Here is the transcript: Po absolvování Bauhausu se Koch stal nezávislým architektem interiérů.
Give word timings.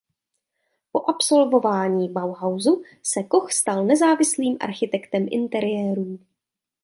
Po 0.91 1.09
absolvování 1.09 2.09
Bauhausu 2.09 2.83
se 3.03 3.23
Koch 3.23 3.51
stal 3.53 3.85
nezávislým 3.85 4.57
architektem 4.61 5.27
interiérů. 5.31 6.19